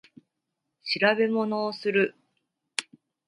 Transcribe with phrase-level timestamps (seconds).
[0.83, 2.15] 調べ物をする